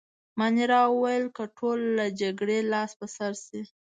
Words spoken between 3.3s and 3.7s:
شي.